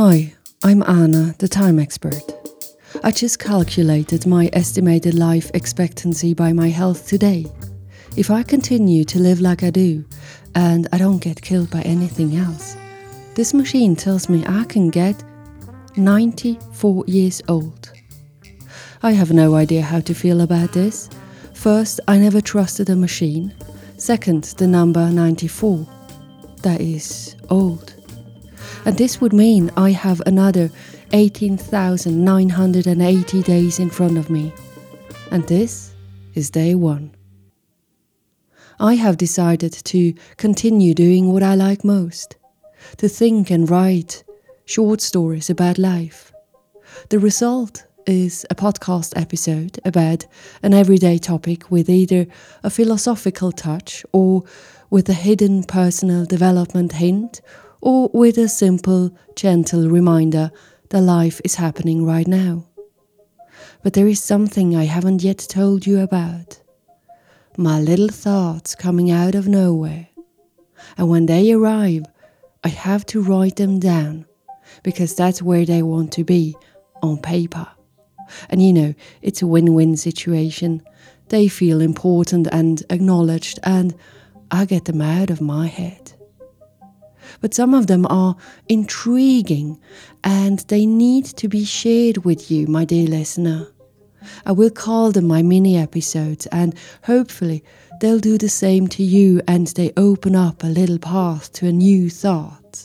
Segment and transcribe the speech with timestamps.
[0.00, 2.22] Hi, I'm Anna, the time expert.
[3.02, 7.46] I just calculated my estimated life expectancy by my health today.
[8.16, 10.04] If I continue to live like I do,
[10.54, 12.76] and I don't get killed by anything else,
[13.34, 15.20] this machine tells me I can get
[15.96, 17.90] 94 years old.
[19.02, 21.10] I have no idea how to feel about this.
[21.54, 23.52] First, I never trusted a machine.
[23.96, 25.84] Second, the number 94.
[26.62, 27.97] That is old.
[28.84, 30.70] And this would mean I have another
[31.12, 34.52] 18,980 days in front of me.
[35.30, 35.94] And this
[36.34, 37.14] is day one.
[38.80, 42.36] I have decided to continue doing what I like most
[42.98, 44.24] to think and write
[44.64, 46.32] short stories about life.
[47.08, 50.26] The result is a podcast episode about
[50.62, 52.26] an everyday topic with either
[52.62, 54.44] a philosophical touch or
[54.90, 57.40] with a hidden personal development hint
[57.80, 60.50] or with a simple, gentle reminder
[60.90, 62.66] that life is happening right now.
[63.82, 66.60] But there is something I haven't yet told you about.
[67.56, 70.08] My little thoughts coming out of nowhere.
[70.96, 72.04] And when they arrive,
[72.64, 74.26] I have to write them down
[74.82, 76.56] because that's where they want to be
[77.02, 77.66] on paper.
[78.50, 80.82] And you know, it's a win win situation.
[81.28, 83.94] They feel important and acknowledged, and
[84.50, 86.12] I get them out of my head.
[87.40, 88.36] But some of them are
[88.68, 89.78] intriguing
[90.24, 93.68] and they need to be shared with you, my dear listener.
[94.44, 97.62] I will call them my mini episodes, and hopefully
[98.00, 101.72] they'll do the same to you and they open up a little path to a
[101.72, 102.84] new thought.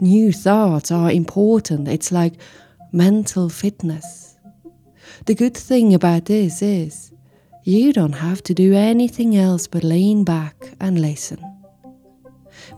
[0.00, 2.34] New thoughts are important, it's like
[2.92, 4.36] mental fitness.
[5.26, 7.12] The good thing about this is
[7.62, 11.53] you don't have to do anything else but lean back and listen.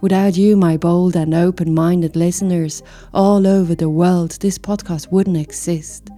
[0.00, 2.82] Without you, my bold and open minded listeners
[3.14, 6.10] all over the world, this podcast wouldn't exist.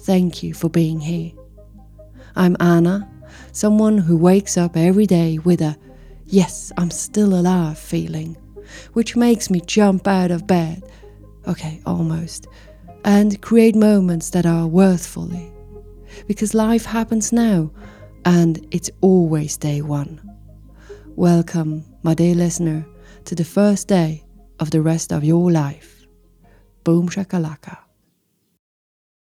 [0.00, 1.32] Thank you for being here.
[2.36, 3.08] I'm Anna,
[3.52, 5.76] someone who wakes up every day with a
[6.26, 8.36] yes, I'm still alive feeling,
[8.92, 10.82] which makes me jump out of bed.
[11.46, 12.46] Okay, almost.
[13.04, 15.52] And create moments that are worthfully.
[16.26, 17.70] Because life happens now,
[18.24, 20.20] and it's always day one.
[21.16, 22.86] Welcome, my dear listener,
[23.28, 24.24] to the first day
[24.58, 26.06] of the rest of your life.
[26.82, 27.87] Boom shakalaka.